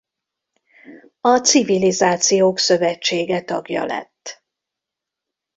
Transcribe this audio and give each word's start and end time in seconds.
A 1.21 1.37
Civilizációk 1.37 2.57
Szövetsége 2.59 3.41
tagja 3.41 3.85
lett. 3.85 4.43